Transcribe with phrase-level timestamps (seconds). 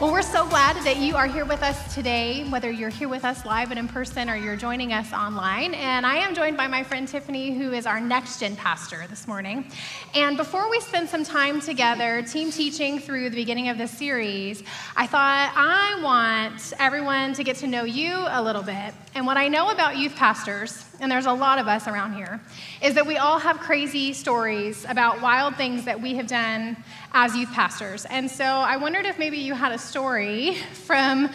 [0.00, 3.24] Well, we're so glad that you are here with us today, whether you're here with
[3.24, 5.74] us live and in person or you're joining us online.
[5.74, 9.26] And I am joined by my friend Tiffany, who is our next gen pastor this
[9.26, 9.68] morning.
[10.14, 14.62] And before we spend some time together, team teaching through the beginning of this series,
[14.94, 18.94] I thought I want everyone to get to know you a little bit.
[19.16, 22.40] And what I know about youth pastors, and there's a lot of us around here,
[22.82, 26.76] is that we all have crazy stories about wild things that we have done
[27.12, 28.04] as youth pastors.
[28.06, 31.30] And so I wondered if maybe you had a story from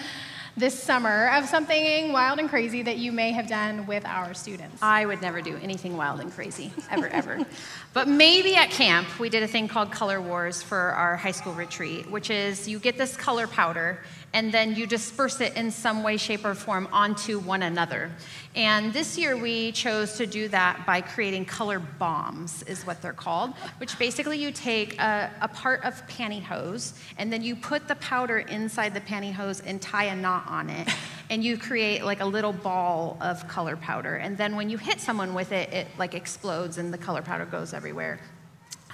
[0.55, 4.81] this summer of something wild and crazy that you may have done with our students.
[4.83, 7.45] I would never do anything wild and crazy, ever, ever.
[7.93, 11.53] But maybe at camp, we did a thing called Color Wars for our high school
[11.53, 13.99] retreat, which is you get this color powder
[14.33, 18.11] and then you disperse it in some way, shape, or form onto one another.
[18.55, 23.13] And this year we chose to do that by creating color bombs, is what they're
[23.13, 27.95] called, which basically you take a, a part of pantyhose and then you put the
[27.95, 30.87] powder inside the pantyhose and tie a knot on it.
[31.29, 34.15] And you create like a little ball of color powder.
[34.15, 37.45] And then when you hit someone with it, it like explodes and the color powder
[37.45, 38.19] goes everywhere.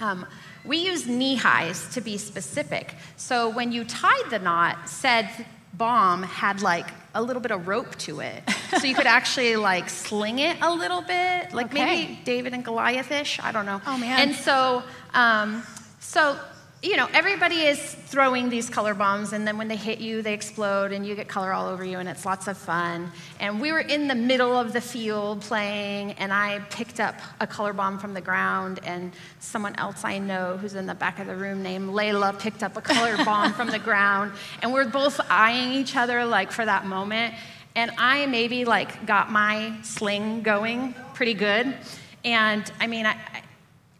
[0.00, 0.26] Um,
[0.64, 2.94] we use knee highs to be specific.
[3.16, 5.28] So when you tied the knot, said
[5.74, 8.42] bomb had like a little bit of rope to it.
[8.78, 11.84] So you could actually like sling it a little bit, like Okay.
[11.84, 13.80] maybe David and Goliath-ish, I don't know.
[13.86, 14.20] Oh, man.
[14.20, 14.82] And so,
[15.14, 15.62] um,
[16.00, 16.38] so
[16.82, 20.32] you know, everybody is throwing these color bombs, and then when they hit you, they
[20.32, 23.12] explode, and you get color all over you, and it's lots of fun.
[23.38, 27.46] And we were in the middle of the field playing, and I picked up a
[27.46, 31.26] color bomb from the ground, and someone else I know who's in the back of
[31.26, 35.20] the room named Layla picked up a color bomb from the ground, and we're both
[35.28, 37.34] eyeing each other like for that moment.
[37.76, 41.76] And I maybe like got my sling going pretty good.
[42.24, 43.16] And I mean, I,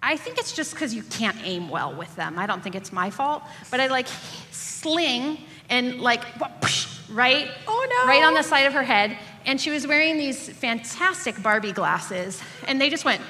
[0.03, 2.39] I think it's just because you can't aim well with them.
[2.39, 3.43] I don't think it's my fault.
[3.71, 4.07] But I like
[4.51, 5.39] sling
[5.69, 6.23] and like,
[7.11, 7.51] right?
[7.69, 8.09] Oh, no.
[8.09, 9.17] Right on the side of her head.
[9.45, 12.41] And she was wearing these fantastic Barbie glasses.
[12.67, 13.21] And they just went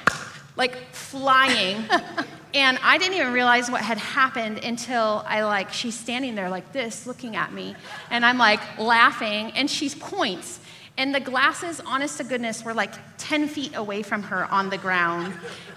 [0.55, 1.83] like flying.
[2.53, 6.71] and I didn't even realize what had happened until I like, she's standing there like
[6.71, 7.75] this looking at me.
[8.09, 9.51] And I'm like laughing.
[9.51, 10.59] And she points.
[10.97, 14.77] And the glasses, honest to goodness, were like 10 feet away from her on the
[14.77, 15.33] ground.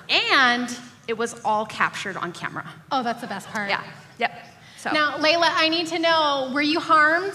[0.09, 0.77] And
[1.09, 2.69] it was all captured on camera.
[2.91, 3.69] Oh, that's the best part.
[3.71, 3.83] Yeah,
[4.19, 4.33] yep.
[4.79, 7.35] So, Now, Layla, I need to know were you harmed?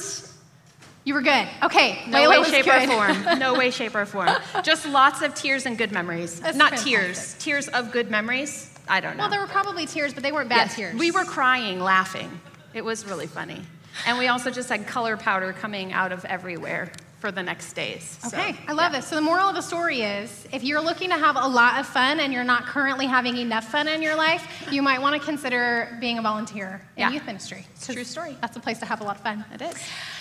[1.06, 1.48] You were good.
[1.64, 2.04] Okay.
[2.08, 2.90] no Layla way, shape, good.
[2.90, 3.40] or form.
[3.40, 4.30] No way, shape, or form.
[4.64, 6.40] Just lots of tears and good memories.
[6.40, 6.92] That's Not fantastic.
[6.92, 8.70] tears, tears of good memories.
[8.88, 9.24] I don't know.
[9.24, 10.96] Well, there were probably tears, but they weren't bad Yes, tears.
[11.00, 12.30] We were crying, laughing.
[12.74, 13.62] It was really funny.
[14.06, 18.18] And we also just had color powder coming out of everywhere for the next days.
[18.22, 19.00] So, Okay, I love yeah.
[19.00, 19.08] this.
[19.08, 21.86] So the moral of the story is if you're looking to have a lot of
[21.86, 25.26] fun and you're not currently having enough fun in your life, you might want to
[25.26, 27.12] consider being a volunteer in Yeah.
[27.12, 27.66] youth ministry.
[27.76, 28.38] It's a true story.
[28.42, 29.44] That's a place to have a lot of fun.
[29.54, 29.76] It is.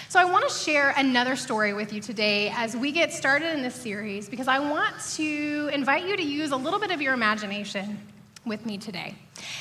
[0.09, 3.63] So I want to share another story with you today as we get started in
[3.63, 7.15] this series because I want to invite you to use a little bit of your
[7.15, 7.99] imagination
[8.49, 9.15] with me today.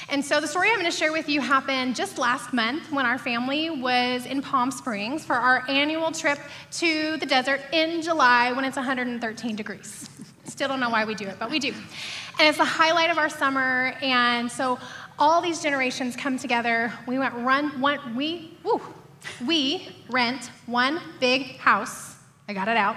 [0.09, 3.05] And so the story I'm going to share with you happened just last month when
[3.05, 6.39] our family was in Palm Springs for our annual trip
[6.71, 10.09] to the desert in July when it's 113 degrees.
[10.45, 11.73] Still don't know why we do it, but we do.
[12.39, 14.79] And it's the highlight of our summer, and so
[15.19, 16.93] all these generations come together.
[17.05, 18.81] We went run one we woo,
[19.45, 22.15] we rent one big house.
[22.47, 22.95] I got it out.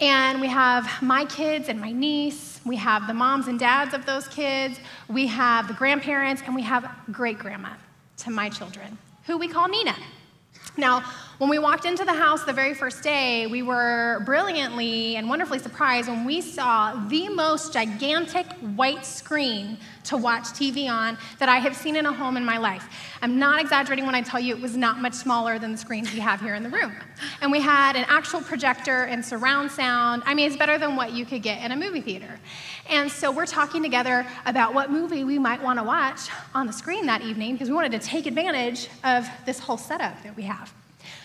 [0.00, 2.55] And we have my kids and my niece.
[2.66, 4.78] We have the moms and dads of those kids.
[5.08, 7.74] We have the grandparents, and we have great grandma
[8.18, 9.94] to my children, who we call Nina.
[10.76, 11.02] Now,
[11.38, 15.58] when we walked into the house the very first day, we were brilliantly and wonderfully
[15.58, 21.56] surprised when we saw the most gigantic white screen to watch TV on that I
[21.56, 22.88] have seen in a home in my life.
[23.20, 26.12] I'm not exaggerating when I tell you it was not much smaller than the screens
[26.12, 26.92] we have here in the room.
[27.42, 30.22] And we had an actual projector and surround sound.
[30.26, 32.38] I mean, it's better than what you could get in a movie theater.
[32.88, 36.72] And so we're talking together about what movie we might want to watch on the
[36.72, 40.44] screen that evening because we wanted to take advantage of this whole setup that we
[40.44, 40.72] have.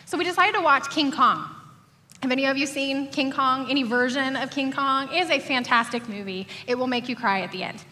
[0.06, 1.48] So we decided to watch King Kong.
[2.22, 3.70] Have any of you seen King Kong?
[3.70, 5.10] Any version of King Kong?
[5.14, 6.48] It is a fantastic movie.
[6.68, 7.84] It will make you cry at the end.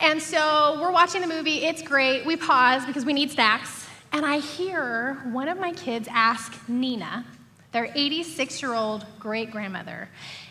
[0.00, 1.64] And so we're watching the movie.
[1.64, 2.26] It's great.
[2.26, 3.86] We pause because we need snacks.
[4.12, 7.24] And I hear one of my kids ask Nina,
[7.72, 10.08] their 86 year old great grandmother,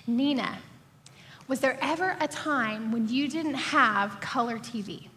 [0.08, 0.58] Nina,
[1.48, 5.08] was there ever a time when you didn't have color TV?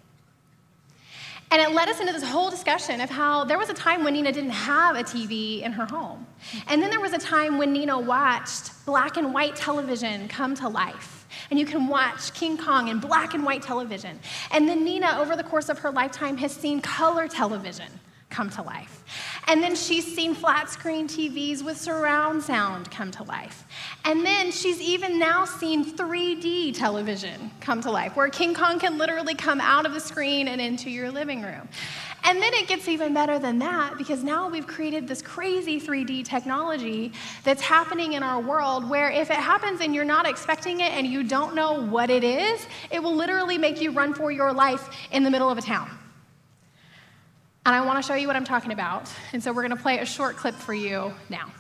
[1.51, 4.15] And it led us into this whole discussion of how there was a time when
[4.15, 6.27] Nina didn't have a TV in her home.
[6.67, 10.69] And then there was a time when Nina watched black and white television come to
[10.69, 11.27] life.
[11.51, 14.19] And you can watch King Kong in black and white television.
[14.51, 18.63] And then Nina, over the course of her lifetime, has seen color television come to
[18.63, 19.05] life.
[19.47, 23.66] And then she's seen flat screen TVs with surround sound come to life.
[24.07, 28.99] And then she's even now seen 3D television come to life, where King Kong can
[28.99, 31.69] literally come out of the screen and into your living room.
[32.23, 36.25] And then it gets even better than that because now we've created this crazy 3D
[36.25, 37.13] technology
[37.43, 41.05] that's happening in our world where if it happens and you're not expecting it and
[41.05, 44.89] you don't know what it is, it will literally make you run for your life
[45.11, 45.91] in the middle of a town.
[47.65, 49.11] And I want to show you what I'm talking about.
[49.33, 51.53] And so we're going to play a short clip for you now.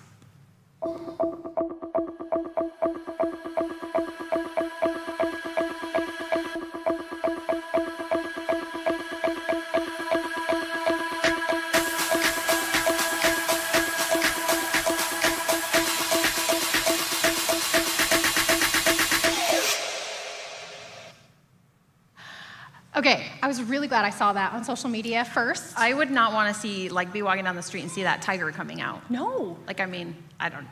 [23.46, 25.78] I was really glad I saw that on social media first.
[25.78, 28.20] I would not want to see, like, be walking down the street and see that
[28.20, 29.08] tiger coming out.
[29.08, 29.56] No.
[29.68, 30.66] Like, I mean, I don't.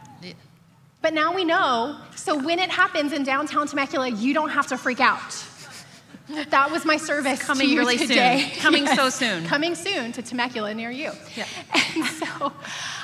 [1.00, 4.76] But now we know, so when it happens in downtown Temecula, you don't have to
[4.76, 5.20] freak out.
[6.28, 8.50] That was my service Coming to you really today.
[8.52, 8.60] soon.
[8.60, 9.44] Coming so soon.
[9.46, 11.12] Coming soon to Temecula near you.
[11.36, 11.46] Yeah.
[11.96, 12.52] And so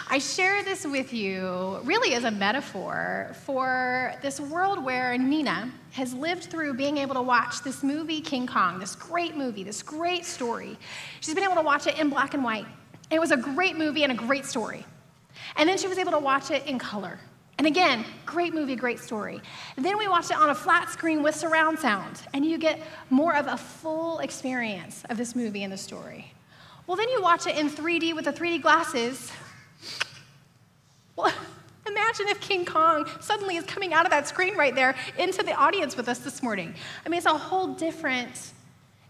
[0.08, 6.12] I share this with you really as a metaphor for this world where Nina has
[6.14, 10.25] lived through being able to watch this movie, King Kong, this great movie, this great
[10.25, 10.76] story.
[11.20, 12.67] She's been able to watch it in black and white.
[13.11, 14.84] It was a great movie and a great story.
[15.56, 17.19] And then she was able to watch it in color.
[17.60, 19.38] And again, great movie, great story.
[19.76, 22.80] And then we watched it on a flat screen with surround sound, and you get
[23.10, 26.32] more of a full experience of this movie and the story.
[26.86, 29.30] Well, then you watch it in 3D with the 3D glasses.
[31.16, 31.34] Well,
[31.86, 35.52] imagine if King Kong suddenly is coming out of that screen right there into the
[35.52, 36.74] audience with us this morning.
[37.04, 38.52] I mean, it's a whole different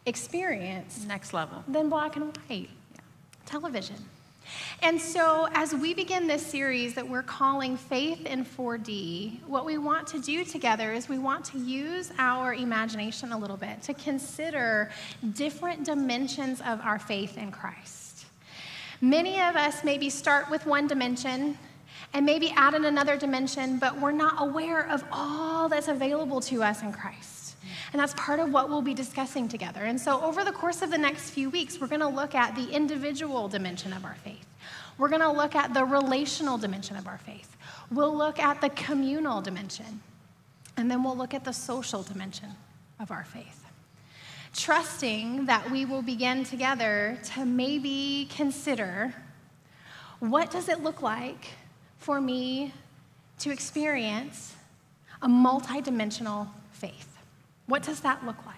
[0.07, 1.63] experience Next level.
[1.69, 2.71] than black and white
[3.47, 3.95] television.
[4.83, 9.79] And so, as we begin this series that we're calling Faith in 4D, what we
[9.79, 13.95] want to do together is we want to use our imagination a little bit to
[13.95, 14.91] consider
[15.35, 18.27] different dimensions of our faith in Christ.
[19.01, 21.57] Many of us maybe start with one dimension
[22.13, 26.63] and maybe add in another dimension, but we're not aware of all that's available to
[26.63, 27.40] us in Christ.
[27.93, 29.85] And that's part of what we'll be discussing together.
[29.85, 32.55] And so, over the course of the next few weeks, we're going to look at
[32.55, 34.47] the individual dimension of our faith.
[34.99, 37.57] We're going to look at the relational dimension of our faith.
[37.91, 40.01] We'll look at the communal dimension.
[40.77, 42.51] And then we'll look at the social dimension
[42.99, 43.65] of our faith.
[44.55, 49.15] Trusting that we will begin together to maybe consider
[50.19, 51.47] what does it look like
[51.99, 52.73] for me
[53.39, 54.55] to experience
[55.23, 57.20] a multidimensional faith?
[57.71, 58.57] What does that look like?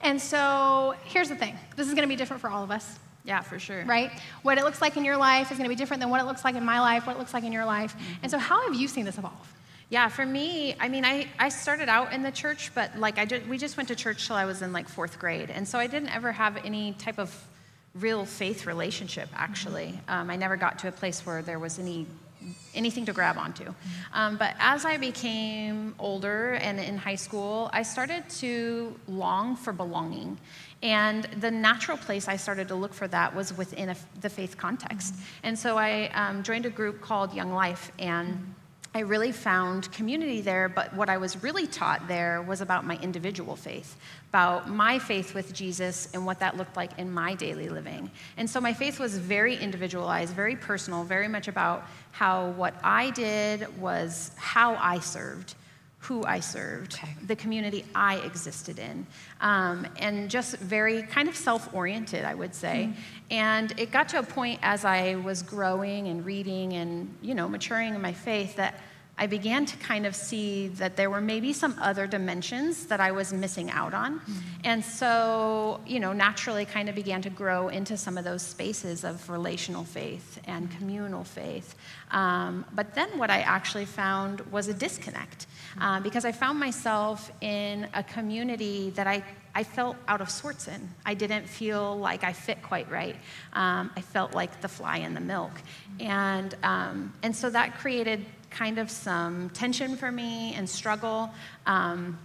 [0.00, 2.98] And so here's the thing this is going to be different for all of us,
[3.24, 3.84] Yeah, for sure.
[3.84, 4.10] right?
[4.42, 6.24] What it looks like in your life is going to be different than what it
[6.24, 7.94] looks like in my life, what it looks like in your life.
[8.22, 9.52] And so, how have you seen this evolve?
[9.90, 13.24] Yeah, for me, I mean, I, I started out in the church, but like I
[13.26, 15.50] just, we just went to church till I was in like fourth grade.
[15.50, 17.30] And so I didn't ever have any type of
[17.94, 20.00] real faith relationship, actually.
[20.08, 22.06] Um, I never got to a place where there was any
[22.74, 23.72] anything to grab onto.
[24.12, 29.72] Um, but as I became older and in high school, I started to long for
[29.72, 30.38] belonging.
[30.82, 34.58] And the natural place I started to look for that was within a, the faith
[34.58, 35.14] context.
[35.42, 38.54] And so I um, joined a group called Young Life, and
[38.96, 42.96] I really found community there, but what I was really taught there was about my
[42.98, 43.96] individual faith,
[44.28, 48.08] about my faith with Jesus and what that looked like in my daily living.
[48.36, 53.10] And so my faith was very individualized, very personal, very much about how what I
[53.10, 55.56] did was how I served,
[56.04, 59.06] who I served, the community I existed in,
[59.40, 62.92] um, and just very kind of self oriented, I would say.
[63.30, 67.48] And it got to a point as I was growing and reading and, you know,
[67.48, 68.80] maturing in my faith that
[69.16, 73.12] I began to kind of see that there were maybe some other dimensions that I
[73.12, 74.20] was missing out on.
[74.64, 79.04] And so, you know, naturally kind of began to grow into some of those spaces
[79.04, 81.76] of relational faith and communal faith.
[82.10, 85.46] Um, but then what I actually found was a disconnect
[85.80, 89.22] uh, because I found myself in a community that I
[89.56, 90.90] I felt out of sorts in.
[91.06, 93.14] I didn't feel like I fit quite right.
[93.52, 95.52] Um, I felt like the fly in the milk.
[96.00, 101.30] And, um, and so that created kind of some tension for me and struggle.
[101.66, 102.18] Um,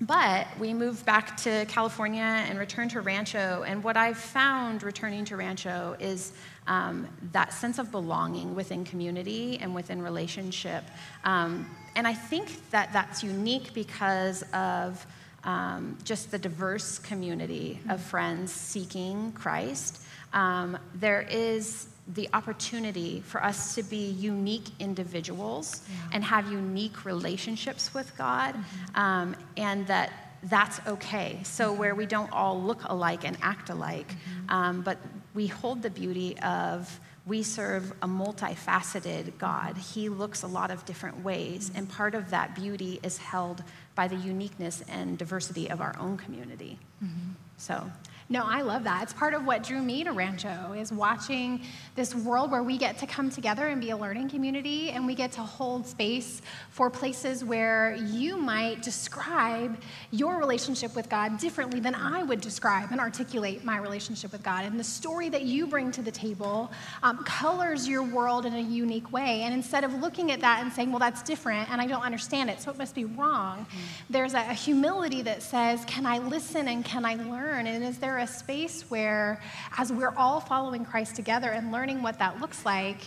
[0.00, 3.64] but we moved back to California and returned to Rancho.
[3.66, 6.32] And what I've found returning to Rancho is
[6.66, 10.84] um, that sense of belonging within community and within relationship.
[11.24, 15.06] Um, and I think that that's unique because of
[15.44, 20.00] um, just the diverse community of friends seeking Christ.
[20.32, 25.96] um, there is the opportunity for us to be unique individuals yeah.
[26.12, 29.00] and have unique relationships with God, mm-hmm.
[29.00, 30.12] um, and that
[30.44, 31.38] that's okay.
[31.44, 31.78] So, mm-hmm.
[31.78, 34.54] where we don't all look alike and act alike, mm-hmm.
[34.54, 34.98] um, but
[35.34, 39.76] we hold the beauty of we serve a multifaceted God.
[39.76, 41.78] He looks a lot of different ways, mm-hmm.
[41.78, 43.62] and part of that beauty is held
[43.94, 46.78] by the uniqueness and diversity of our own community.
[47.02, 47.32] Mm-hmm.
[47.58, 47.92] So,
[48.32, 49.02] no, I love that.
[49.02, 51.60] It's part of what drew me to Rancho is watching
[51.96, 55.14] this world where we get to come together and be a learning community and we
[55.14, 59.76] get to hold space for places where you might describe
[60.12, 64.64] your relationship with God differently than I would describe and articulate my relationship with God.
[64.64, 66.72] And the story that you bring to the table
[67.02, 69.42] um, colors your world in a unique way.
[69.42, 72.48] And instead of looking at that and saying, well, that's different and I don't understand
[72.48, 73.78] it, so it must be wrong, mm-hmm.
[74.08, 77.66] there's a, a humility that says, can I listen and can I learn?
[77.66, 79.40] And is there a space where,
[79.78, 82.98] as we're all following Christ together and learning what that looks like,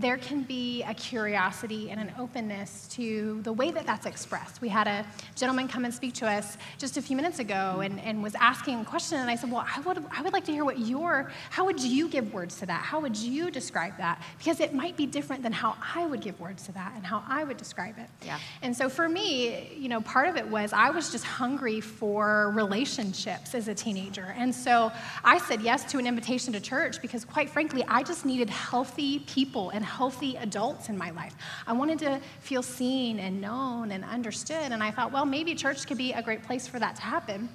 [0.00, 4.62] there can be a curiosity and an openness to the way that that's expressed.
[4.62, 5.04] We had a
[5.36, 8.80] gentleman come and speak to us just a few minutes ago and, and was asking
[8.80, 11.30] a question, and I said, Well, I would, I would like to hear what your,
[11.50, 12.80] how would you give words to that?
[12.80, 14.22] How would you describe that?
[14.38, 17.22] Because it might be different than how I would give words to that and how
[17.28, 18.08] I would describe it.
[18.24, 18.38] Yeah.
[18.62, 22.52] And so for me, you know, part of it was I was just hungry for
[22.52, 24.34] relationships as a teenager.
[24.36, 24.90] And so
[25.24, 29.18] I said yes to an invitation to church because, quite frankly, I just needed healthy
[29.20, 31.34] people and healthy adults in my life.
[31.66, 34.72] I wanted to feel seen and known and understood.
[34.72, 37.48] And I thought, well, maybe church could be a great place for that to happen.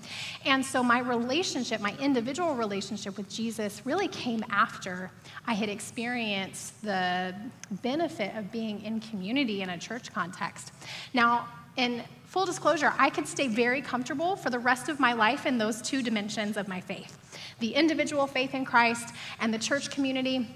[0.46, 5.12] And so my relationship, my individual relationship with Jesus, really came after
[5.48, 7.34] I had experienced the
[7.82, 10.74] benefit of being in community in a church context.
[11.14, 15.46] Now, in full disclosure, I could stay very comfortable for the rest of my life
[15.46, 17.18] in those two dimensions of my faith
[17.60, 20.48] the individual faith in Christ and the church community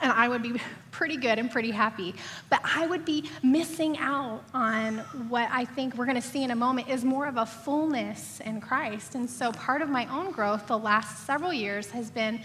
[0.00, 2.14] and I would be pretty good and pretty happy.
[2.50, 6.50] But I would be missing out on what I think we're going to see in
[6.50, 9.14] a moment is more of a fullness in Christ.
[9.14, 12.40] And so part of my own growth the last several years has been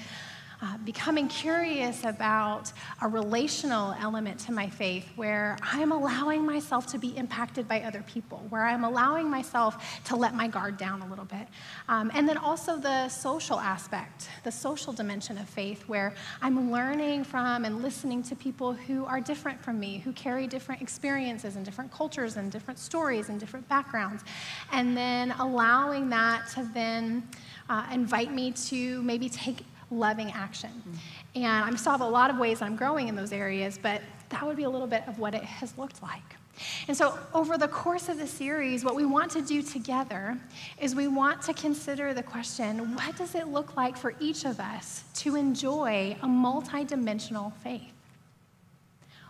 [0.64, 6.98] uh, becoming curious about a relational element to my faith where I'm allowing myself to
[6.98, 11.08] be impacted by other people, where I'm allowing myself to let my guard down a
[11.08, 11.50] little bit.
[11.90, 17.26] Um, and then also the social aspect, the social dimension of faith, where I'm learning
[17.26, 21.66] from and listening to people who are different from me, who carry different experiences and
[21.66, 24.24] different cultures and different stories and different backgrounds.
[24.72, 27.28] And then allowing that to then
[27.68, 29.66] uh, invite me to maybe take
[29.98, 30.70] loving action.
[30.70, 31.44] Mm-hmm.
[31.44, 34.46] And I still have a lot of ways I'm growing in those areas, but that
[34.46, 36.36] would be a little bit of what it has looked like.
[36.88, 40.38] And so, over the course of the series, what we want to do together
[40.80, 44.60] is we want to consider the question what does it look like for each of
[44.60, 47.94] us to enjoy a multidimensional faith?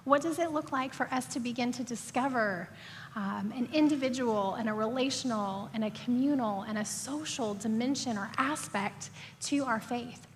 [0.04, 2.68] What does it look like for us to begin to discover
[3.16, 9.12] um, an individual and a relational and a communal and a social dimension or aspect
[9.44, 10.28] to our faith?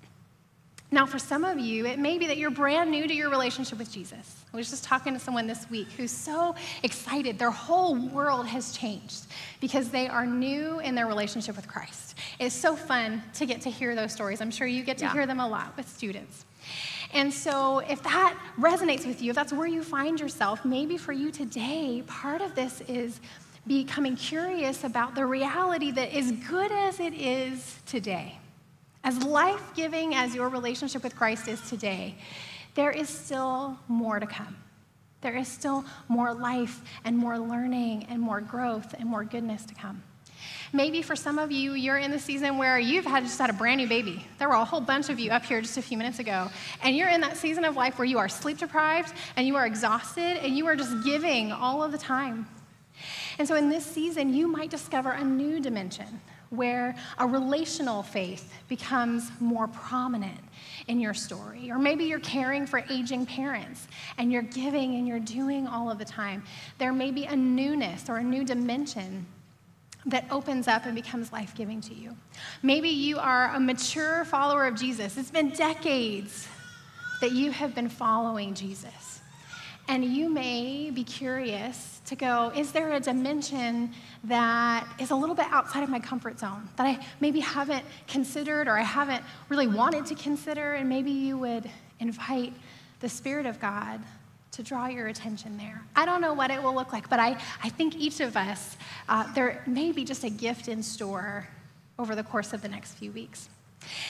[0.89, 3.77] Now, for some of you, it may be that you're brand new to your relationship
[3.77, 4.45] with Jesus.
[4.53, 7.37] I was just talking to someone this week who's so excited.
[7.37, 9.25] Their whole world has changed
[9.59, 12.15] because they are new in their relationship with Christ.
[12.39, 14.39] It's so fun to get to hear those stories.
[14.39, 15.13] I'm sure you get to yeah.
[15.13, 16.45] hear them a lot with students.
[17.13, 21.13] And so, if that resonates with you, if that's where you find yourself, maybe for
[21.13, 23.19] you today, part of this is
[23.65, 28.39] becoming curious about the reality that, as good as it is today,
[29.07, 32.13] as life giving as your relationship with Christ is today,
[32.75, 34.57] there is still more to come.
[35.21, 39.73] There is still more life and more learning and more growth and more goodness to
[39.73, 40.03] come.
[40.73, 43.53] Maybe for some of you, you're in the season where you've had just had a
[43.53, 44.27] brand new baby.
[44.39, 46.49] There were a whole bunch of you up here just a few minutes ago.
[46.83, 49.65] And you're in that season of life where you are sleep deprived and you are
[49.65, 52.45] exhausted and you are just giving all of the time.
[53.39, 58.53] And so in this season, you might discover a new dimension where a relational faith
[58.67, 60.39] becomes more prominent
[60.87, 61.69] in your story.
[61.69, 63.87] Or maybe you're caring for aging parents
[64.17, 66.43] and you're giving and you're doing all of the time.
[66.77, 69.25] There may be a newness or a new dimension
[70.05, 72.15] that opens up and becomes life giving to you.
[72.63, 75.17] Maybe you are a mature follower of Jesus.
[75.17, 76.47] It's been decades
[77.19, 79.21] that you have been following Jesus.
[79.89, 83.91] And you may be curious to go, is there a dimension
[84.25, 88.67] that is a little bit outside of my comfort zone that I maybe haven't considered
[88.67, 90.73] or I haven't really wanted to consider?
[90.73, 92.53] And maybe you would invite
[92.99, 94.01] the Spirit of God
[94.51, 95.81] to draw your attention there.
[95.95, 98.75] I don't know what it will look like, but I, I think each of us,
[99.07, 101.47] uh, there may be just a gift in store
[101.99, 103.49] over the course of the next few weeks.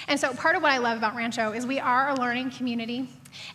[0.08, 3.08] And so, part of what I love about Rancho is we are a learning community.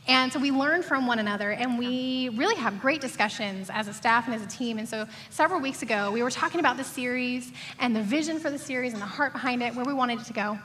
[0.07, 3.92] And so we learn from one another and we really have great discussions as a
[3.92, 4.78] staff and as a team.
[4.78, 8.50] And so several weeks ago, we were talking about the series and the vision for
[8.50, 10.59] the series and the heart behind it, where we wanted it to go.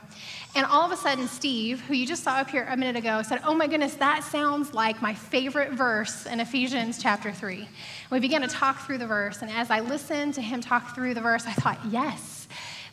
[0.54, 3.22] And all of a sudden, Steve, who you just saw up here a minute ago,
[3.22, 7.56] said, Oh my goodness, that sounds like my favorite verse in Ephesians chapter 3.
[7.56, 7.66] And
[8.10, 9.42] we began to talk through the verse.
[9.42, 12.37] And as I listened to him talk through the verse, I thought, Yes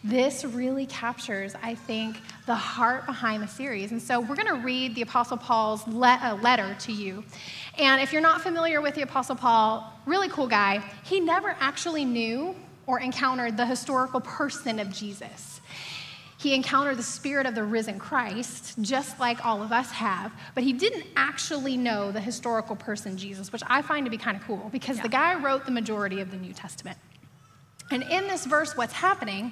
[0.05, 3.91] this really captures, I think, the heart behind the series.
[3.91, 7.23] And so we're going to read the Apostle Paul's le- uh, letter to you.
[7.79, 12.05] And if you're not familiar with the Apostle Paul, really cool guy, he never actually
[12.05, 15.59] knew or encountered the historical person of Jesus.
[16.37, 20.63] He encountered the spirit of the risen Christ, just like all of us have, but
[20.63, 24.43] he didn't actually know the historical person Jesus, which I find to be kind of
[24.43, 25.03] cool because yeah.
[25.03, 26.99] the guy wrote the majority of the New Testament.
[27.91, 29.51] And in this verse, what's happening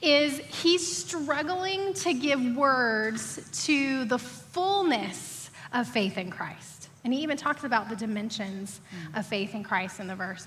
[0.00, 6.88] is he's struggling to give words to the fullness of faith in Christ.
[7.04, 9.18] And he even talks about the dimensions mm.
[9.18, 10.46] of faith in Christ in the verse.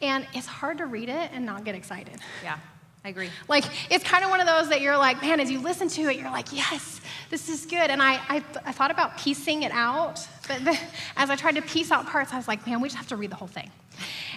[0.00, 2.18] And it's hard to read it and not get excited.
[2.42, 2.58] Yeah.
[3.04, 3.30] I agree.
[3.48, 6.02] Like, it's kind of one of those that you're like, man, as you listen to
[6.02, 7.90] it, you're like, yes, this is good.
[7.90, 10.78] And I, I, I thought about piecing it out, but the,
[11.16, 13.16] as I tried to piece out parts, I was like, man, we just have to
[13.16, 13.70] read the whole thing.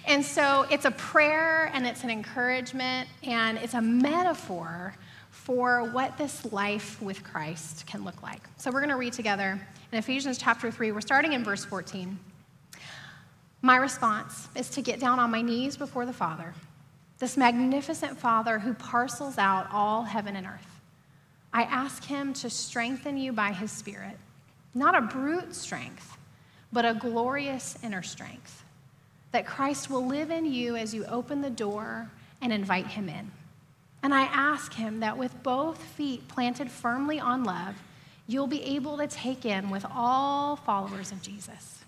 [0.08, 4.96] And so it's a prayer and it's an encouragement and it's a metaphor
[5.30, 8.42] for what this life with Christ can look like.
[8.58, 9.60] So we're going to read together
[9.92, 10.92] in Ephesians chapter 3.
[10.92, 12.18] We're starting in verse 14.
[13.62, 16.54] My response is to get down on my knees before the Father,
[17.20, 20.82] this magnificent Father who parcels out all heaven and earth.
[21.54, 24.18] I ask him to strengthen you by his Spirit,
[24.74, 26.18] not a brute strength,
[26.74, 28.64] but a glorious inner strength
[29.32, 32.10] that Christ will live in you as you open the door
[32.42, 33.32] and invite him in.
[34.02, 37.76] And I ask him that with both feet planted firmly on love,
[38.28, 41.84] you'll be able to take in with all followers of Jesus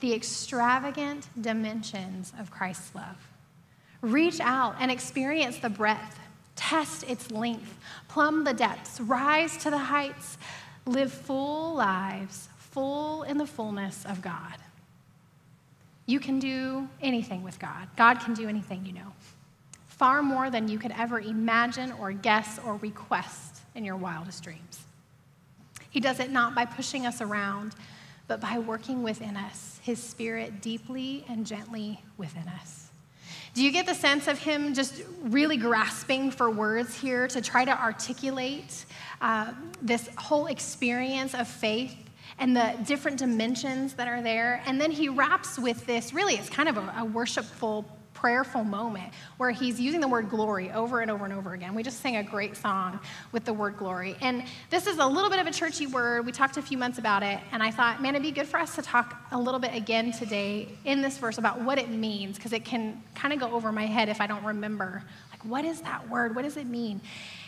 [0.00, 3.29] the extravagant dimensions of Christ's love.
[4.02, 6.18] Reach out and experience the breadth,
[6.56, 10.38] test its length, plumb the depths, rise to the heights,
[10.86, 14.56] live full lives, full in the fullness of God.
[16.06, 17.88] You can do anything with God.
[17.96, 19.12] God can do anything you know.
[19.86, 24.80] Far more than you could ever imagine or guess or request in your wildest dreams.
[25.90, 27.74] He does it not by pushing us around,
[28.28, 32.89] but by working within us, His Spirit deeply and gently within us.
[33.54, 37.64] Do you get the sense of Him just really grasping for words here to try
[37.64, 38.84] to articulate
[39.20, 41.96] uh, this whole experience of faith
[42.38, 44.62] and the different dimensions that are there.
[44.66, 47.84] And then he wraps with this really, it's kind of a, a worshipful,
[48.20, 51.74] prayerful moment where he's using the word glory over and over and over again.
[51.74, 53.00] We just sang a great song
[53.32, 54.14] with the word glory.
[54.20, 56.26] And this is a little bit of a churchy word.
[56.26, 58.60] We talked a few months about it, and I thought, man, it'd be good for
[58.60, 62.36] us to talk a little bit again today in this verse about what it means,
[62.36, 65.02] because it can kind of go over my head if I don't remember.
[65.30, 66.36] Like, what is that word?
[66.36, 67.00] What does it mean?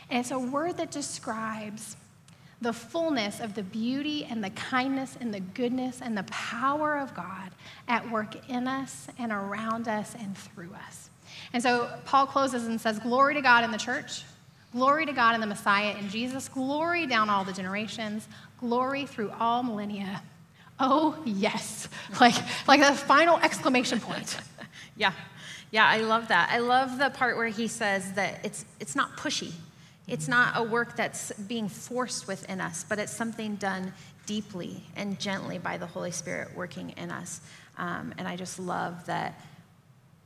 [0.08, 1.96] And it's a word that describes
[2.62, 7.14] the fullness of the beauty and the kindness and the goodness and the power of
[7.14, 7.50] God
[7.88, 11.10] at work in us and around us and through us.
[11.52, 14.22] And so Paul closes and says, Glory to God in the church,
[14.72, 19.32] glory to God in the Messiah in Jesus, glory down all the generations, glory through
[19.38, 20.22] all millennia.
[20.78, 21.88] Oh, yes.
[22.20, 22.34] Like,
[22.68, 24.36] like a final exclamation point.
[24.96, 25.12] yeah.
[25.70, 26.50] Yeah, I love that.
[26.52, 29.52] I love the part where he says that it's, it's not pushy.
[30.08, 33.92] It's not a work that's being forced within us, but it's something done
[34.26, 37.40] deeply and gently by the Holy Spirit working in us.
[37.78, 39.40] Um, and I just love that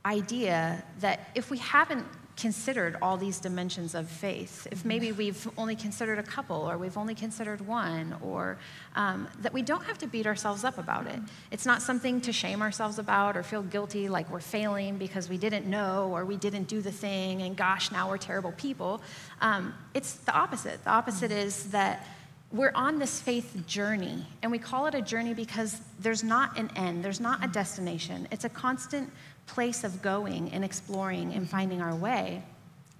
[0.05, 2.05] idea that if we haven't
[2.37, 6.97] considered all these dimensions of faith, if maybe we've only considered a couple or we've
[6.97, 8.57] only considered one, or
[8.95, 11.19] um, that we don't have to beat ourselves up about it.
[11.51, 15.37] It's not something to shame ourselves about or feel guilty like we're failing because we
[15.37, 19.01] didn't know or we didn't do the thing and gosh, now we're terrible people.
[19.41, 20.83] Um, it's the opposite.
[20.83, 22.05] The opposite is that
[22.51, 26.71] we're on this faith journey, and we call it a journey because there's not an
[26.77, 28.25] end, there's not a destination.
[28.31, 29.11] It's a constant
[29.47, 32.43] place of going and exploring and finding our way.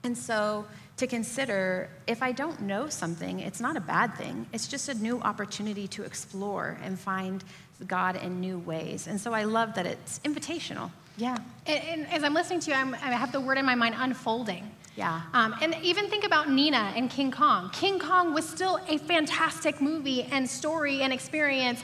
[0.04, 0.66] And so
[0.98, 4.48] to consider if I don't know something, it's not a bad thing.
[4.52, 7.44] It's just a new opportunity to explore and find
[7.86, 9.08] God in new ways.
[9.08, 10.90] And so I love that it's invitational.
[11.18, 11.38] Yeah.
[11.66, 13.96] And, and as I'm listening to you, I'm, i have the word in my mind
[13.98, 14.72] unfolding.
[14.96, 15.22] Yeah.
[15.34, 17.70] Um, and even think about Nina and King Kong.
[17.72, 21.84] King Kong was still a fantastic movie and story and experience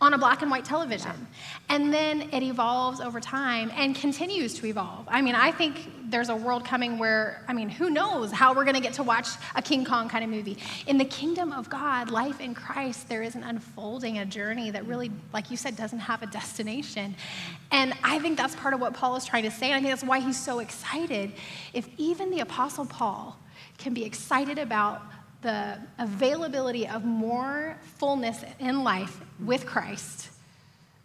[0.00, 1.12] on a black and white television.
[1.68, 5.06] And then it evolves over time and continues to evolve.
[5.08, 8.64] I mean, I think there's a world coming where, I mean, who knows how we're
[8.64, 10.58] going to get to watch a King Kong kind of movie.
[10.86, 14.84] In the kingdom of God, life in Christ, there is an unfolding, a journey that
[14.86, 17.14] really, like you said, doesn't have a destination.
[17.70, 19.66] And I think that's part of what Paul is trying to say.
[19.66, 21.32] And I think that's why he's so excited.
[21.72, 23.38] If even the Apostle Paul
[23.78, 25.02] can be excited about
[25.44, 30.30] the availability of more fullness in life with Christ,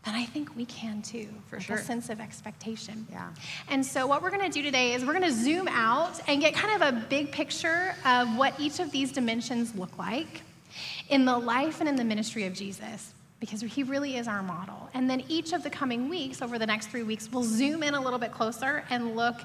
[0.06, 1.76] then I think we can too, for sure.
[1.76, 3.06] A sense of expectation.
[3.12, 3.30] Yeah.
[3.70, 6.42] And so, what we're going to do today is we're going to zoom out and
[6.42, 10.42] get kind of a big picture of what each of these dimensions look like
[11.10, 14.90] in the life and in the ministry of Jesus, because he really is our model.
[14.94, 17.94] And then each of the coming weeks, over the next three weeks, we'll zoom in
[17.94, 19.42] a little bit closer and look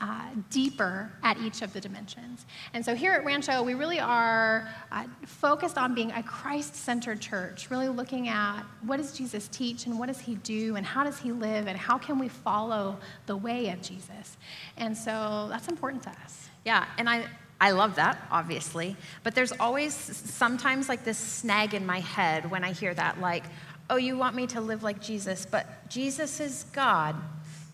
[0.00, 2.46] uh, deeper at each of the dimensions.
[2.72, 7.20] And so here at Rancho, we really are uh, focused on being a Christ centered
[7.20, 11.04] church, really looking at what does Jesus teach and what does he do and how
[11.04, 14.36] does he live and how can we follow the way of Jesus.
[14.76, 16.48] And so that's important to us.
[16.64, 17.26] Yeah, and I,
[17.60, 18.96] I love that, obviously.
[19.22, 23.44] But there's always sometimes like this snag in my head when I hear that, like,
[23.90, 27.16] oh, you want me to live like Jesus, but Jesus is God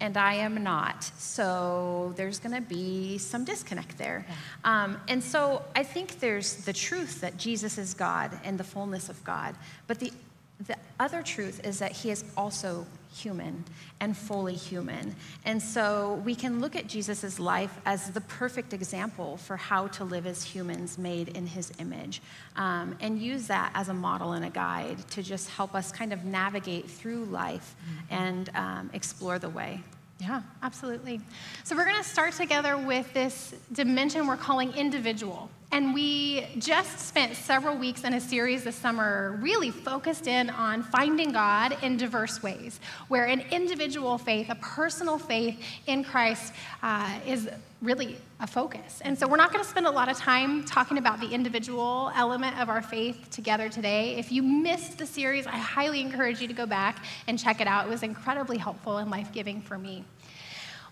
[0.01, 1.05] and I am not.
[1.19, 4.27] So there's going to be some disconnect there.
[4.29, 4.85] Yeah.
[4.85, 9.09] Um, and so I think there's the truth that Jesus is God and the fullness
[9.09, 9.55] of God.
[9.87, 10.13] But the,
[10.61, 13.65] the other truth is that he is also human
[14.01, 15.15] and fully human.
[15.45, 20.05] And so we can look at Jesus' life as the perfect example for how to
[20.05, 22.21] live as humans made in his image
[22.57, 26.13] um, and use that as a model and a guide to just help us kind
[26.13, 28.15] of navigate through life mm-hmm.
[28.15, 29.81] and um, explore the way.
[30.19, 31.21] Yeah, absolutely.
[31.65, 35.51] So, we're going to start together with this dimension we're calling individual.
[35.73, 40.83] And we just spent several weeks in a series this summer really focused in on
[40.83, 46.53] finding God in diverse ways, where an individual faith, a personal faith in Christ,
[46.83, 47.49] uh, is
[47.83, 49.01] really a focus.
[49.05, 52.11] And so we're not going to spend a lot of time talking about the individual
[52.15, 54.17] element of our faith together today.
[54.17, 57.67] If you missed the series, I highly encourage you to go back and check it
[57.67, 57.87] out.
[57.87, 60.05] It was incredibly helpful and life giving for me.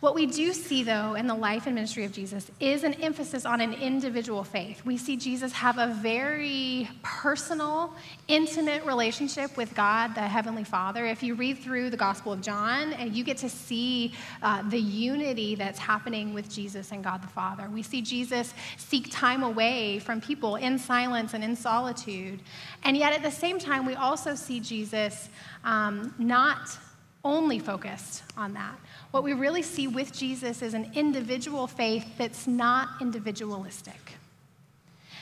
[0.01, 3.47] What we do see, though, in the life and ministry of Jesus is an emphasis
[3.47, 4.85] on an individual faith.
[4.85, 7.95] We see Jesus have a very personal,
[8.29, 11.07] intimate relationship with God, the Heavenly Father.
[11.07, 14.81] If you read through the Gospel of John, and you get to see uh, the
[14.81, 17.69] unity that's happening with Jesus and God the Father.
[17.73, 22.41] We see Jesus seek time away from people in silence and in solitude.
[22.83, 25.29] And yet, at the same time, we also see Jesus
[25.65, 26.79] um, not
[27.25, 28.79] only focused on that.
[29.11, 34.19] What we really see with Jesus is an individual faith that's not individualistic.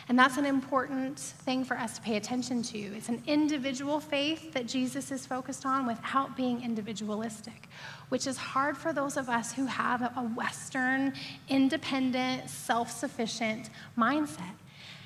[0.08, 2.78] And that's an important thing for us to pay attention to.
[2.78, 7.68] It's an individual faith that Jesus is focused on without being individualistic,
[8.08, 11.14] which is hard for those of us who have a Western,
[11.48, 14.54] independent, self sufficient mindset.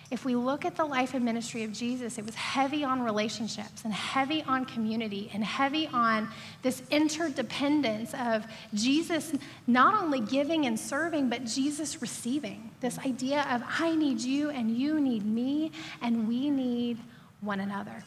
[0.09, 3.85] If we look at the life and ministry of Jesus, it was heavy on relationships
[3.85, 6.29] and heavy on community and heavy on
[6.63, 9.33] this interdependence of Jesus
[9.67, 12.71] not only giving and serving, but Jesus receiving.
[12.81, 16.99] This idea of I need you and you need me and we need
[17.41, 18.05] one another.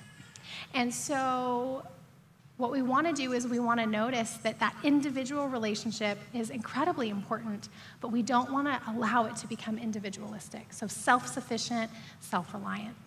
[0.74, 1.84] And so
[2.60, 6.50] what we want to do is we want to notice that that individual relationship is
[6.50, 7.70] incredibly important,
[8.02, 10.74] but we don't want to allow it to become individualistic.
[10.74, 12.98] So self sufficient, self reliant.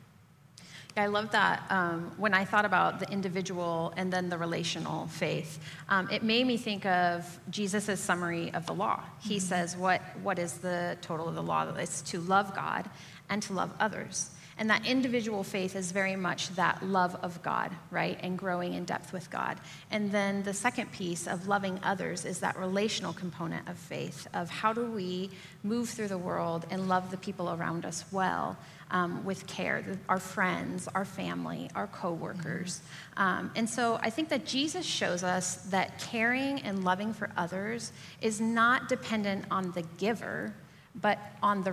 [0.97, 1.65] Yeah, I love that.
[1.69, 6.47] Um, when I thought about the individual and then the relational faith, um, it made
[6.47, 9.03] me think of Jesus' summary of the law.
[9.21, 9.47] He mm-hmm.
[9.47, 11.75] says, what, what is the total of the law?
[11.77, 12.89] It's to love God
[13.29, 14.31] and to love others.
[14.59, 18.19] And that individual faith is very much that love of God, right?
[18.23, 19.59] And growing in depth with God.
[19.91, 24.51] And then the second piece of loving others is that relational component of faith of
[24.51, 25.31] how do we
[25.63, 28.57] move through the world and love the people around us well
[28.93, 32.83] um, with care, our friends, our family, our coworkers.
[33.17, 37.93] Um, and so I think that Jesus shows us that caring and loving for others
[38.21, 40.55] is not dependent on the giver,
[40.95, 41.73] but on the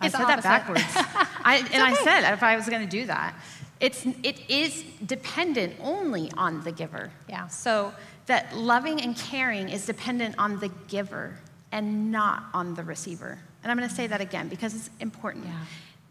[0.00, 0.82] I said that backwards.
[0.94, 1.80] I, and okay.
[1.80, 3.34] I said if I was going to do that,
[3.80, 7.10] it's it is dependent only on the giver.
[7.28, 7.48] Yeah.
[7.48, 7.92] So
[8.26, 11.36] that loving and caring is dependent on the giver
[11.72, 13.38] and not on the receiver.
[13.62, 15.46] And I'm going to say that again because it's important.
[15.46, 15.52] Yeah.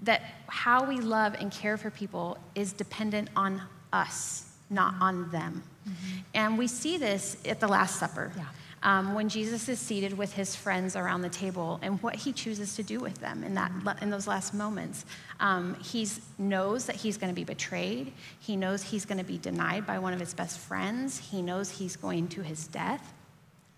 [0.03, 3.61] That how we love and care for people is dependent on
[3.93, 5.63] us, not on them.
[5.87, 6.19] Mm-hmm.
[6.33, 8.31] And we see this at the Last Supper.
[8.35, 8.45] Yeah.
[8.83, 12.75] Um, when Jesus is seated with his friends around the table and what he chooses
[12.75, 15.05] to do with them in, that, in those last moments.
[15.39, 16.07] Um, he
[16.37, 18.13] knows that he's going to be betrayed.
[18.39, 21.17] He knows he's going to be denied by one of his best friends.
[21.17, 23.13] He knows he's going to his death.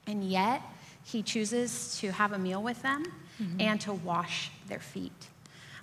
[0.05, 0.61] And yet,
[1.03, 3.03] he chooses to have a meal with them
[3.41, 3.61] mm-hmm.
[3.61, 5.27] and to wash their feet.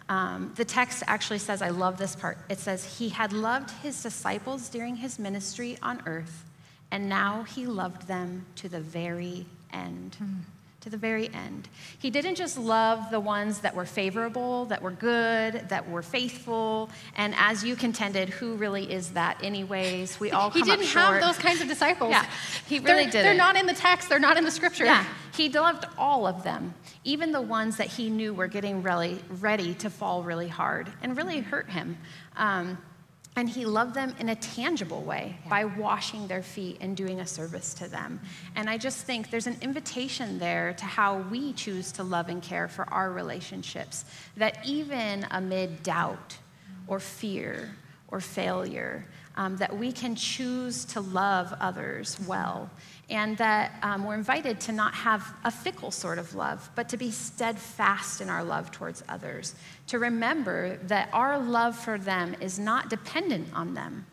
[0.09, 2.39] Um, the text actually says, I love this part.
[2.51, 6.45] It says, He had loved his disciples during his ministry on earth,
[6.95, 10.17] and now he loved them to the very end.
[10.23, 10.43] Mm
[10.85, 11.67] to the very end.
[11.99, 16.91] He didn't just love the ones that were favorable, that were good, that were faithful.
[17.17, 20.21] And as you contended, who really is that, anyways?
[20.21, 22.11] We all he didn't have those kinds of disciples.
[22.11, 22.27] Yeah,
[22.67, 23.25] he really did.
[23.25, 24.11] They're not in the text.
[24.11, 24.85] They're not in the scripture.
[24.85, 29.19] Yeah, he loved all of them, even the ones that he knew were getting really
[29.41, 31.97] ready to fall really hard and really hurt him.
[32.37, 32.77] Um,
[33.37, 35.51] and he loved them in a tangible way yeah.
[35.51, 38.21] by washing their feet and doing a service to them.
[38.55, 42.43] And I just think there's an invitation there to how we choose to love and
[42.43, 44.05] care for our relationships,
[44.37, 46.37] that even amid doubt
[46.87, 47.75] or fear
[48.09, 49.05] or failure,
[49.37, 52.71] um, that we can choose to love others well
[53.11, 56.97] and that um, we're invited to not have a fickle sort of love, but to
[56.97, 59.55] be steadfast in our love towards others,
[59.89, 64.07] to remember that our love for them is not dependent on them.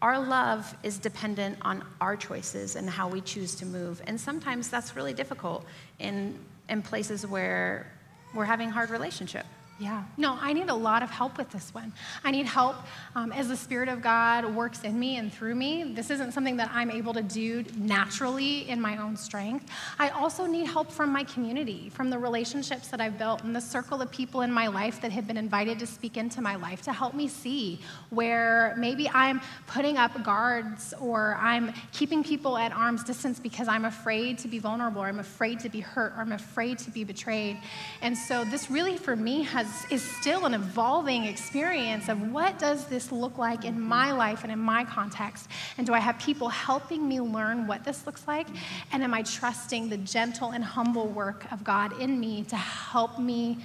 [0.00, 4.00] Our love is dependent on our choices and how we choose to move.
[4.06, 5.64] And sometimes that's really difficult
[5.98, 7.92] in, in places where
[8.34, 9.44] we're having hard relationship.
[9.80, 10.02] Yeah.
[10.16, 11.92] No, I need a lot of help with this one.
[12.24, 12.76] I need help
[13.14, 15.92] um, as the Spirit of God works in me and through me.
[15.94, 19.70] This isn't something that I'm able to do naturally in my own strength.
[20.00, 23.60] I also need help from my community, from the relationships that I've built and the
[23.60, 26.82] circle of people in my life that have been invited to speak into my life
[26.82, 32.72] to help me see where maybe I'm putting up guards or I'm keeping people at
[32.72, 36.20] arm's distance because I'm afraid to be vulnerable or I'm afraid to be hurt or
[36.22, 37.58] I'm afraid to be betrayed.
[38.02, 42.86] And so this really, for me, has is still an evolving experience of what does
[42.86, 45.48] this look like in my life and in my context?
[45.76, 48.46] And do I have people helping me learn what this looks like?
[48.92, 53.18] And am I trusting the gentle and humble work of God in me to help
[53.18, 53.58] me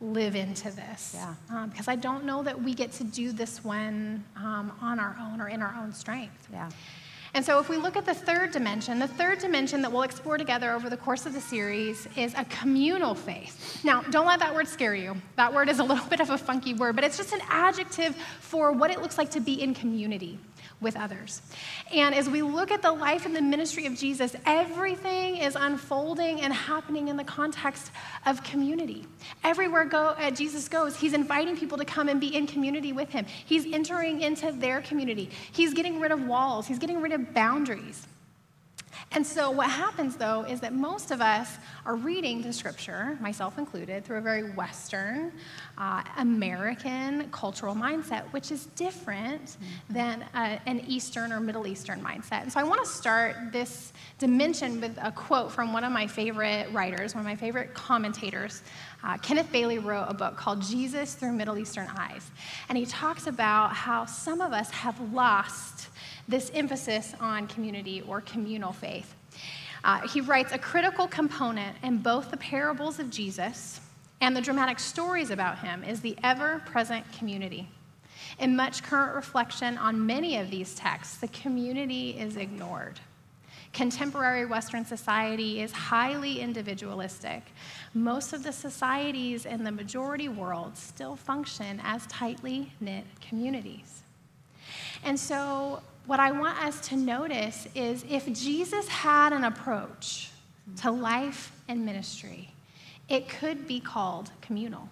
[0.00, 1.14] live into this?
[1.14, 1.34] Yeah.
[1.50, 5.16] Um, because I don't know that we get to do this when um, on our
[5.20, 6.48] own or in our own strength.
[6.52, 6.70] Yeah.
[7.32, 10.36] And so, if we look at the third dimension, the third dimension that we'll explore
[10.36, 13.80] together over the course of the series is a communal faith.
[13.84, 15.14] Now, don't let that word scare you.
[15.36, 18.16] That word is a little bit of a funky word, but it's just an adjective
[18.40, 20.38] for what it looks like to be in community
[20.80, 21.42] with others.
[21.92, 26.40] And as we look at the life and the ministry of Jesus, everything is unfolding
[26.40, 27.90] and happening in the context
[28.26, 29.06] of community.
[29.44, 33.10] Everywhere go, uh, Jesus goes, he's inviting people to come and be in community with
[33.10, 33.26] him.
[33.26, 35.30] He's entering into their community.
[35.52, 38.06] He's getting rid of walls, he's getting rid of boundaries.
[39.12, 43.58] And so, what happens though is that most of us are reading the scripture, myself
[43.58, 45.32] included, through a very Western,
[45.78, 49.94] uh, American cultural mindset, which is different mm-hmm.
[49.94, 52.42] than uh, an Eastern or Middle Eastern mindset.
[52.42, 53.89] And so, I want to start this
[54.20, 58.62] dimension with a quote from one of my favorite writers, one of my favorite commentators.
[59.02, 62.30] Uh, Kenneth Bailey wrote a book called Jesus Through Middle Eastern Eyes.
[62.68, 65.88] And he talks about how some of us have lost
[66.28, 69.14] this emphasis on community or communal faith.
[69.82, 73.80] Uh, he writes a critical component in both the parables of Jesus
[74.20, 77.66] and the dramatic stories about him is the ever present community.
[78.38, 83.00] In much current reflection on many of these texts, the community is ignored.
[83.72, 87.42] Contemporary Western society is highly individualistic.
[87.94, 94.02] Most of the societies in the majority world still function as tightly knit communities.
[95.04, 100.30] And so, what I want us to notice is if Jesus had an approach
[100.82, 102.52] to life and ministry,
[103.08, 104.88] it could be called communal.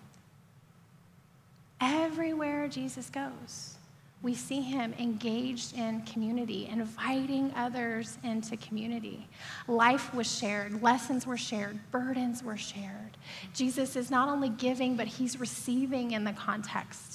[1.81, 3.78] Everywhere Jesus goes,
[4.21, 9.29] we see him engaged in community, inviting others into community.
[9.69, 13.17] Life was shared, lessons were shared, burdens were shared.
[13.55, 17.08] Jesus is not only giving, but he's receiving in the context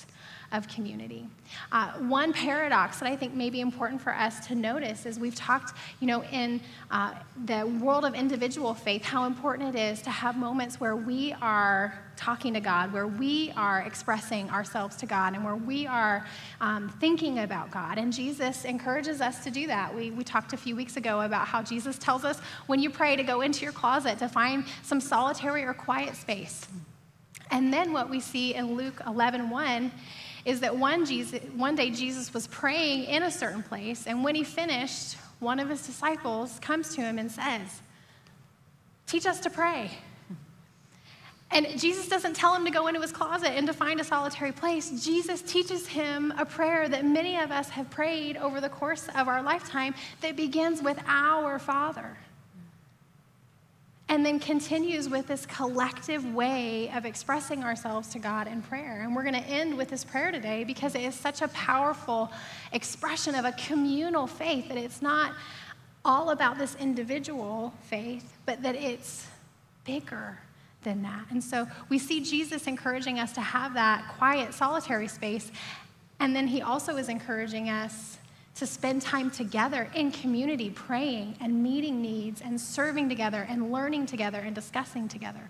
[0.53, 1.27] of community.
[1.71, 5.35] Uh, one paradox that I think may be important for us to notice is we've
[5.35, 6.61] talked, you know, in
[6.91, 11.33] uh, the world of individual faith, how important it is to have moments where we
[11.41, 16.25] are talking to God, where we are expressing ourselves to God, and where we are
[16.61, 17.97] um, thinking about God.
[17.97, 19.93] And Jesus encourages us to do that.
[19.93, 23.15] We, we talked a few weeks ago about how Jesus tells us when you pray
[23.15, 26.67] to go into your closet to find some solitary or quiet space.
[27.49, 29.91] And then what we see in Luke 11 1
[30.45, 34.35] is that one, Jesus, one day Jesus was praying in a certain place, and when
[34.35, 37.81] he finished, one of his disciples comes to him and says,
[39.07, 39.91] teach us to pray.
[41.51, 44.51] And Jesus doesn't tell him to go into his closet and to find a solitary
[44.51, 45.05] place.
[45.05, 49.27] Jesus teaches him a prayer that many of us have prayed over the course of
[49.27, 52.17] our lifetime that begins with Our Father.
[54.13, 59.01] And then continues with this collective way of expressing ourselves to God in prayer.
[59.01, 62.31] And we're going to end with this prayer today because it is such a powerful
[62.73, 65.33] expression of a communal faith that it's not
[66.05, 69.25] all about this individual faith, but that it's
[69.83, 70.37] bigger
[70.83, 71.25] than that.
[71.31, 75.51] And so we see Jesus encouraging us to have that quiet, solitary space.
[76.19, 78.19] And then he also is encouraging us
[78.55, 84.05] to spend time together in community, praying and meeting needs and serving together and learning
[84.05, 85.49] together and discussing together.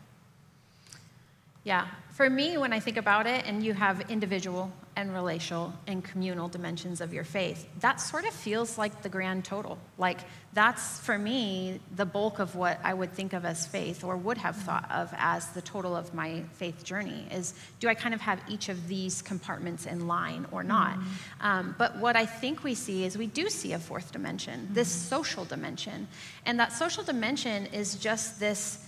[1.64, 6.04] Yeah, for me, when I think about it, and you have individual and relational and
[6.04, 9.80] communal dimensions of your faith, that sort of feels like the grand total.
[9.98, 10.20] Like,
[10.54, 14.38] that's for me the bulk of what I would think of as faith or would
[14.38, 18.22] have thought of as the total of my faith journey is do I kind of
[18.22, 21.00] have each of these compartments in line or not?
[21.00, 21.46] Mm-hmm.
[21.48, 24.74] Um, but what I think we see is we do see a fourth dimension, mm-hmm.
[24.76, 26.08] this social dimension.
[26.46, 28.83] And that social dimension is just this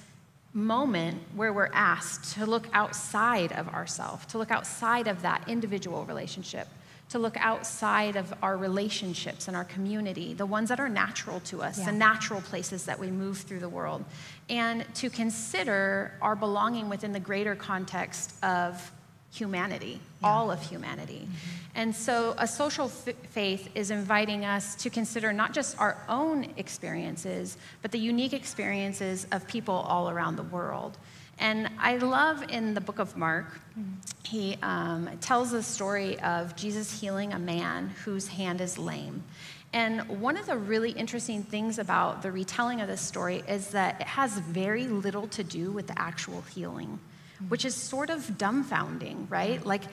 [0.55, 6.05] moment where we're asked to look outside of ourselves, to look outside of that individual
[6.05, 6.67] relationship,
[7.09, 11.61] to look outside of our relationships and our community, the ones that are natural to
[11.61, 11.87] us, yeah.
[11.87, 14.03] the natural places that we move through the world,
[14.49, 18.91] and to consider our belonging within the greater context of
[19.35, 20.27] humanity, yeah.
[20.27, 21.23] all of humanity.
[21.23, 21.65] Mm-hmm.
[21.75, 26.47] And so a social f- faith is inviting us to consider not just our own
[26.57, 30.97] experiences, but the unique experiences of people all around the world.
[31.37, 33.91] And I love in the book of Mark, mm-hmm.
[34.23, 39.23] he um, tells the story of Jesus healing a man whose hand is lame.
[39.73, 43.99] And one of the really interesting things about the retelling of this story is that
[43.99, 46.97] it has very little to do with the actual healing
[47.49, 49.65] which is sort of dumbfounding, right?
[49.65, 49.83] Like,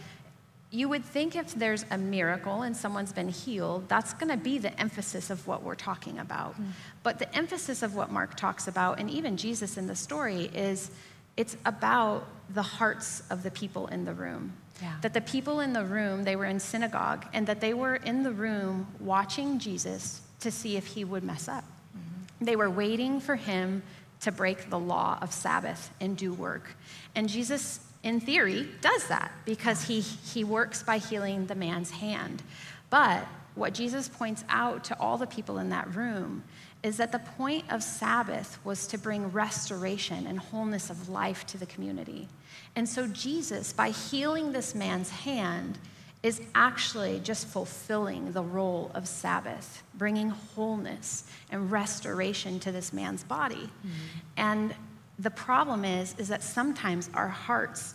[0.70, 4.56] you would think if there's a miracle and someone's been healed, that's going to be
[4.56, 6.58] the emphasis of what we're talking about.
[6.58, 6.68] Mm.
[7.02, 10.90] But the emphasis of what Mark talks about, and even Jesus in the story, is
[11.36, 14.54] it's about the hearts of the people in the room.
[14.80, 14.94] Yeah.
[15.02, 18.22] That the people in the room, they were in synagogue, and that they were in
[18.22, 21.64] the room watching Jesus to see if he would mess up.
[21.64, 22.44] Mm-hmm.
[22.46, 23.82] They were waiting for him
[24.22, 26.74] to break the law of Sabbath and do work.
[27.14, 32.42] And Jesus, in theory, does that because he, he works by healing the man's hand.
[32.90, 36.44] But what Jesus points out to all the people in that room
[36.82, 41.58] is that the point of Sabbath was to bring restoration and wholeness of life to
[41.58, 42.28] the community.
[42.74, 45.78] And so, Jesus, by healing this man's hand,
[46.22, 53.24] is actually just fulfilling the role of Sabbath, bringing wholeness and restoration to this man's
[53.24, 53.56] body.
[53.56, 53.88] Mm-hmm.
[54.36, 54.74] And
[55.18, 57.94] the problem is is that sometimes our hearts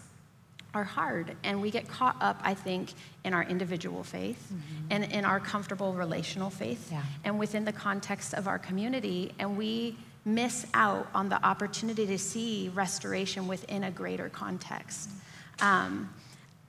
[0.74, 4.88] are hard and we get caught up i think in our individual faith mm-hmm.
[4.92, 7.02] and in our comfortable relational faith yeah.
[7.24, 12.20] and within the context of our community and we miss out on the opportunity to
[12.20, 15.10] see restoration within a greater context
[15.62, 16.14] um,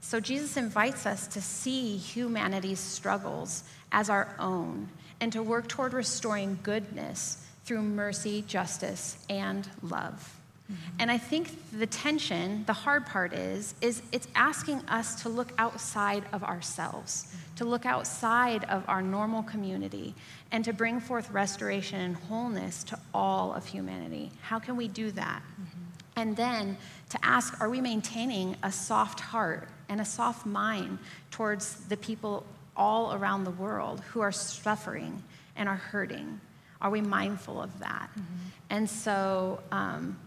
[0.00, 4.88] so jesus invites us to see humanity's struggles as our own
[5.20, 10.38] and to work toward restoring goodness through mercy justice and love
[10.70, 10.96] Mm-hmm.
[10.98, 15.52] And I think the tension, the hard part is, is it's asking us to look
[15.56, 17.54] outside of ourselves, mm-hmm.
[17.56, 20.14] to look outside of our normal community,
[20.52, 24.30] and to bring forth restoration and wholeness to all of humanity.
[24.42, 25.42] How can we do that?
[25.42, 25.77] Mm-hmm.
[26.18, 26.76] And then
[27.10, 30.98] to ask, are we maintaining a soft heart and a soft mind
[31.30, 32.44] towards the people
[32.76, 35.22] all around the world who are suffering
[35.54, 36.40] and are hurting?
[36.80, 38.10] Are we mindful of that?
[38.10, 38.34] Mm-hmm.
[38.70, 40.18] And so, um,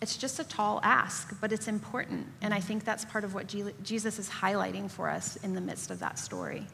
[0.00, 2.26] it's just a tall ask, but it's important.
[2.40, 5.90] And I think that's part of what Jesus is highlighting for us in the midst
[5.90, 6.66] of that story.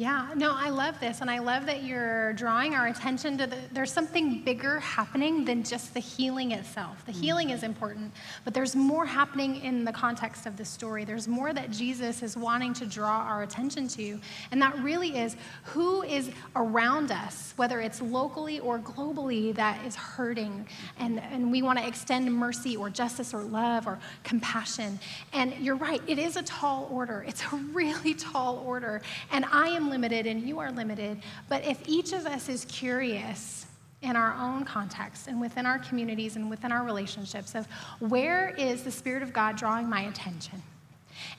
[0.00, 1.20] Yeah, no, I love this.
[1.20, 5.62] And I love that you're drawing our attention to the, there's something bigger happening than
[5.62, 7.04] just the healing itself.
[7.04, 7.20] The mm-hmm.
[7.20, 8.10] healing is important,
[8.42, 11.04] but there's more happening in the context of the story.
[11.04, 14.18] There's more that Jesus is wanting to draw our attention to.
[14.50, 19.96] And that really is who is around us, whether it's locally or globally, that is
[19.96, 20.66] hurting.
[20.98, 24.98] And, and we want to extend mercy or justice or love or compassion.
[25.34, 27.22] And you're right, it is a tall order.
[27.28, 29.02] It's a really tall order.
[29.30, 33.66] And I am limited and you are limited, but if each of us is curious
[34.02, 37.66] in our own context and within our communities and within our relationships of
[37.98, 40.62] where is the Spirit of God drawing my attention?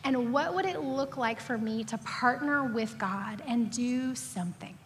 [0.03, 4.77] And what would it look like for me to partner with God and do something?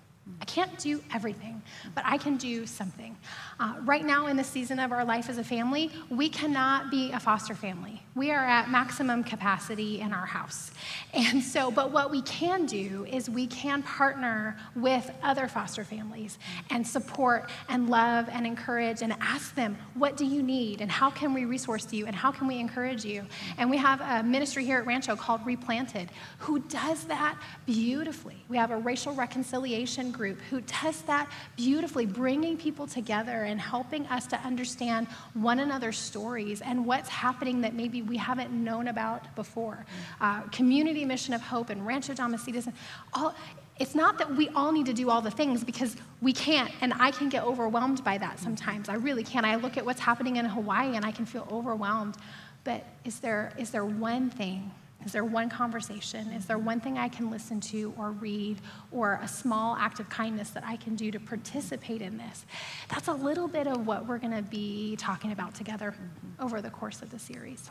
[0.42, 1.62] I can't do everything,
[1.94, 3.16] but I can do something.
[3.60, 7.12] Uh, right now, in the season of our life as a family, we cannot be
[7.12, 8.02] a foster family.
[8.16, 10.72] We are at maximum capacity in our house.
[11.14, 16.40] And so, but what we can do is we can partner with other foster families
[16.72, 20.82] and support and love and encourage and ask them, what do you need?
[20.82, 22.08] And how can we resource you?
[22.08, 23.26] And how can we encourage you?
[23.58, 26.10] And we have a ministry here at Rancho called Replanted
[26.40, 28.44] who does that beautifully.
[28.50, 34.06] We have a racial reconciliation group who does that beautifully, bringing people together and helping
[34.08, 39.36] us to understand one another's stories and what's happening that maybe we haven't known about
[39.36, 39.86] before.
[40.22, 42.76] Uh, Community Mission of Hope and Rancho Damacitas, and
[43.14, 43.36] all.
[43.78, 46.94] It's not that we all need to do all the things because we can't, and
[46.98, 48.88] I can get overwhelmed by that sometimes.
[48.88, 49.44] I really can.
[49.44, 52.16] I look at what's happening in Hawaii and I can feel overwhelmed.
[52.64, 54.72] But is there, is there one thing
[55.06, 56.32] is there one conversation?
[56.32, 58.58] Is there one thing I can listen to or read
[58.92, 62.46] or a small act of kindness that I can do to participate in this?
[62.90, 66.44] That's a little bit of what we're going to be talking about together mm-hmm.
[66.44, 67.70] over the course of the series.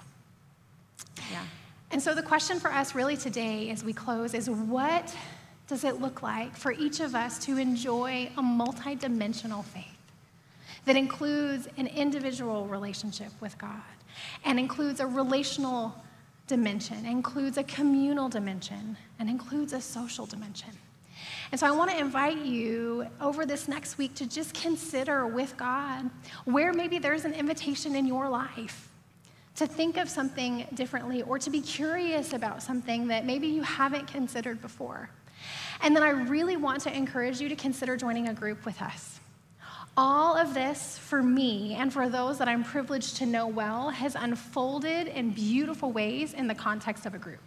[1.32, 1.42] Yeah.
[1.90, 5.14] And so the question for us really today as we close is what
[5.66, 9.84] does it look like for each of us to enjoy a multidimensional faith
[10.84, 13.80] that includes an individual relationship with God
[14.44, 15.94] and includes a relational
[16.46, 20.70] dimension, includes a communal dimension, and includes a social dimension.
[21.52, 25.56] And so I want to invite you over this next week to just consider with
[25.56, 26.10] God
[26.44, 28.88] where maybe there's an invitation in your life
[29.56, 34.08] to think of something differently or to be curious about something that maybe you haven't
[34.08, 35.08] considered before.
[35.80, 39.13] And then I really want to encourage you to consider joining a group with us.
[39.96, 44.16] All of this for me and for those that I'm privileged to know well has
[44.16, 47.42] unfolded in beautiful ways in the context of a group.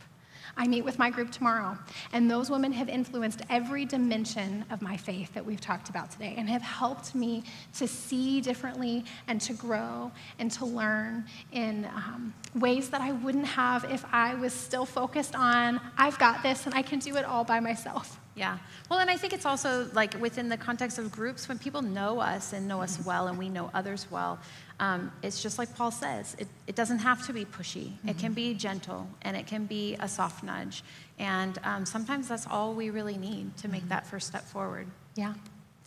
[0.55, 1.77] I meet with my group tomorrow,
[2.13, 6.35] and those women have influenced every dimension of my faith that we've talked about today
[6.37, 7.43] and have helped me
[7.75, 13.45] to see differently and to grow and to learn in um, ways that I wouldn't
[13.45, 17.25] have if I was still focused on, I've got this and I can do it
[17.25, 18.19] all by myself.
[18.37, 18.59] Yeah.
[18.89, 22.19] Well, and I think it's also like within the context of groups, when people know
[22.19, 24.39] us and know us well and we know others well,
[24.79, 27.87] um, it's just like Paul says it, it doesn't have to be pushy.
[27.87, 28.09] Mm-hmm.
[28.09, 30.83] It can be gentle and it can be a soft nudge.
[31.17, 33.89] And um, sometimes that's all we really need to make mm-hmm.
[33.89, 34.87] that first step forward.
[35.15, 35.33] Yeah.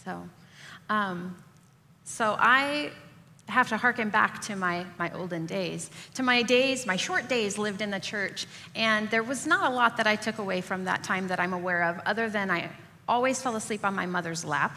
[0.05, 0.29] So,
[0.89, 1.37] um,
[2.03, 2.91] so I
[3.51, 7.59] have to harken back to my, my olden days, to my days, my short days
[7.59, 8.47] lived in the church.
[8.75, 11.53] And there was not a lot that I took away from that time that I'm
[11.53, 12.71] aware of, other than I
[13.09, 14.77] always fell asleep on my mother's lap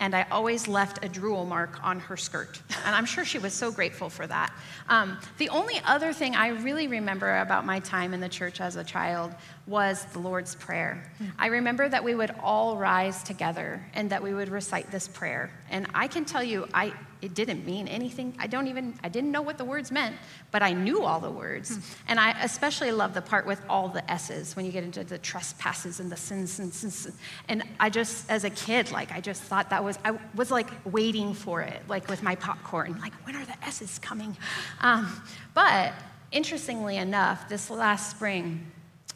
[0.00, 2.60] and I always left a drool mark on her skirt.
[2.86, 4.50] And I'm sure she was so grateful for that.
[4.88, 8.76] Um, the only other thing I really remember about my time in the church as
[8.76, 9.34] a child
[9.66, 11.12] was the Lord's Prayer.
[11.38, 15.50] I remember that we would all rise together and that we would recite this prayer.
[15.70, 18.34] And I can tell you, I, it didn't mean anything.
[18.38, 20.16] I don't even, I didn't know what the words meant,
[20.50, 21.74] but I knew all the words.
[21.74, 21.80] Hmm.
[22.08, 25.18] And I especially love the part with all the S's when you get into the
[25.18, 27.08] trespasses and the sins and sins.
[27.48, 30.70] And I just, as a kid, like, I just thought that was, I was like
[30.84, 34.36] waiting for it, like with my popcorn, like, when are the S's coming?
[34.80, 35.22] Um,
[35.54, 35.92] but
[36.32, 38.66] interestingly enough, this last spring,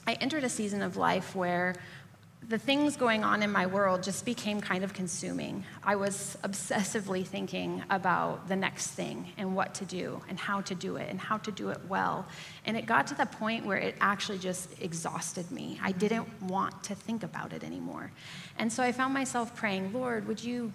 [0.06, 1.74] I entered a season of life where
[2.48, 5.64] the things going on in my world just became kind of consuming.
[5.82, 10.74] I was obsessively thinking about the next thing and what to do and how to
[10.74, 12.26] do it and how to do it well.
[12.66, 15.80] And it got to the point where it actually just exhausted me.
[15.82, 18.10] I didn't want to think about it anymore.
[18.58, 20.72] And so I found myself praying, Lord, would you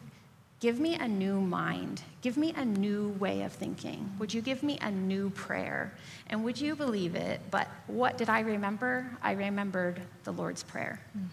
[0.60, 2.02] give me a new mind?
[2.22, 4.12] Give me a new way of thinking?
[4.20, 5.94] Would you give me a new prayer?
[6.28, 7.42] And would you believe it?
[7.52, 9.10] But what did I remember?
[9.22, 11.00] I remembered the Lord's Prayer.
[11.18, 11.28] Mm.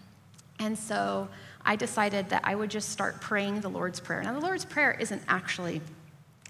[0.59, 1.27] And so
[1.65, 4.23] I decided that I would just start praying the Lord's Prayer.
[4.23, 5.81] Now, the Lord's Prayer isn't actually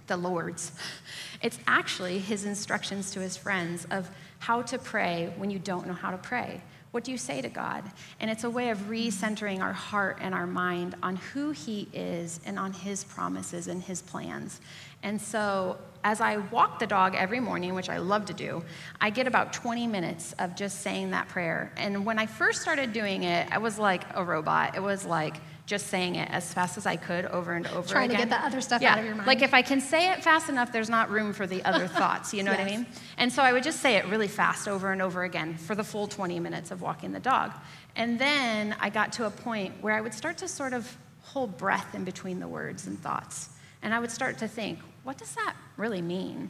[0.07, 0.71] the Lord's,
[1.41, 5.93] it's actually his instructions to his friends of how to pray when you don't know
[5.93, 6.61] how to pray.
[6.91, 7.83] What do you say to God?
[8.19, 12.39] And it's a way of recentering our heart and our mind on who He is
[12.45, 14.61] and on His promises and His plans.
[15.03, 18.63] And so, as I walk the dog every morning, which I love to do,
[19.01, 21.71] I get about 20 minutes of just saying that prayer.
[21.75, 24.75] And when I first started doing it, I was like a robot.
[24.75, 25.37] It was like,
[25.67, 27.91] just saying it as fast as I could over and over again.
[27.91, 28.21] Trying again.
[28.21, 28.93] to get the other stuff yeah.
[28.93, 29.27] out of your mind.
[29.27, 32.33] Like if I can say it fast enough, there's not room for the other thoughts.
[32.33, 32.59] You know yes.
[32.61, 32.85] what I mean?
[33.17, 35.83] And so I would just say it really fast over and over again for the
[35.83, 37.51] full 20 minutes of walking the dog.
[37.97, 41.57] And then I got to a point where I would start to sort of hold
[41.57, 43.49] breath in between the words and thoughts.
[43.81, 46.49] And I would start to think, what does that really mean?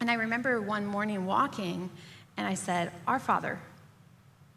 [0.00, 1.90] And I remember one morning walking
[2.38, 3.58] and I said, Our Father.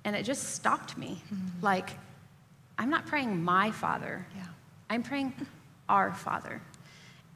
[0.05, 1.21] And it just stopped me.
[1.25, 1.65] Mm-hmm.
[1.65, 1.89] Like,
[2.79, 4.25] I'm not praying my Father.
[4.35, 4.43] Yeah.
[4.89, 5.33] I'm praying
[5.89, 6.61] our Father.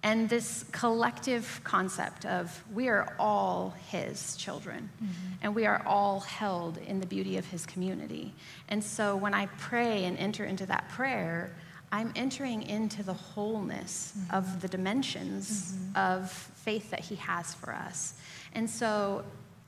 [0.02, 5.14] And this collective concept of we are all His children, mm-hmm.
[5.42, 8.34] and we are all held in the beauty of His community.
[8.70, 11.54] And so when I pray and enter into that prayer,
[11.92, 14.36] I'm entering into the wholeness mm-hmm.
[14.36, 15.98] of the dimensions mm-hmm.
[15.98, 18.16] of faith that He has for us.
[18.54, 19.24] And so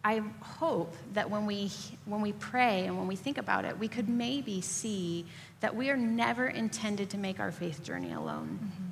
[0.06, 1.72] I hope that when we,
[2.06, 5.26] when we pray and when we think about it, we could maybe see
[5.62, 8.60] that we are never intended to make our faith journey alone.
[8.62, 8.86] Mm-hmm.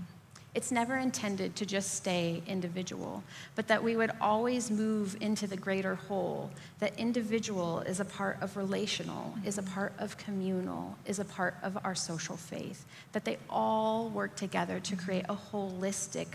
[0.55, 5.55] It's never intended to just stay individual, but that we would always move into the
[5.55, 6.49] greater whole.
[6.79, 9.47] That individual is a part of relational, mm-hmm.
[9.47, 12.85] is a part of communal, is a part of our social faith.
[13.11, 15.05] That they all work together to mm-hmm.
[15.05, 16.29] create a holistic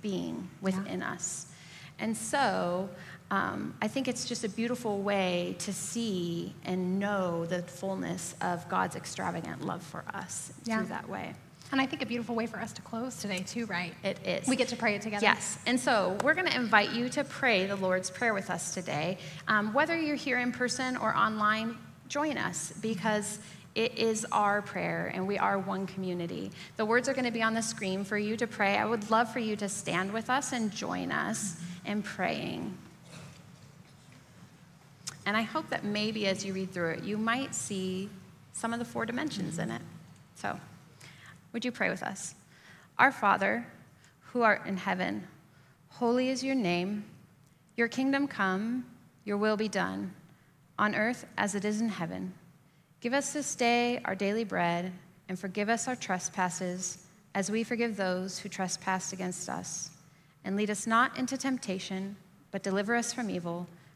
[0.00, 1.46] being within us.
[1.98, 2.88] And so
[3.32, 8.68] um, I think it's just a beautiful way to see and know the fullness of
[8.68, 10.78] God's extravagant love for us Yeah.
[10.78, 11.34] through that way.
[11.72, 13.94] And I think a beautiful way for us to close today, too, right?
[14.04, 14.46] It is.
[14.46, 15.24] We get to pray it together.
[15.24, 15.58] Yes.
[15.64, 19.16] And so we're going to invite you to pray the Lord's Prayer with us today.
[19.48, 21.78] Um, whether you're here in person or online,
[22.08, 23.38] join us because
[23.74, 26.50] it is our prayer and we are one community.
[26.76, 28.76] The words are going to be on the screen for you to pray.
[28.76, 31.56] I would love for you to stand with us and join us
[31.86, 32.76] in praying.
[35.26, 38.08] And I hope that maybe as you read through it, you might see
[38.52, 39.76] some of the four dimensions in mm-hmm.
[39.76, 39.82] it.
[40.34, 40.58] So,
[41.52, 42.34] would you pray with us?
[42.98, 43.66] Our Father,
[44.20, 45.26] who art in heaven,
[45.88, 47.04] holy is your name.
[47.76, 48.84] Your kingdom come,
[49.24, 50.14] your will be done,
[50.78, 52.32] on earth as it is in heaven.
[53.00, 54.92] Give us this day our daily bread,
[55.28, 59.90] and forgive us our trespasses, as we forgive those who trespass against us.
[60.44, 62.16] And lead us not into temptation,
[62.50, 63.66] but deliver us from evil.